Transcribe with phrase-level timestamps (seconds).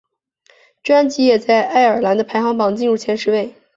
[0.81, 3.53] 专辑也在爱尔兰的排行榜进入前十位。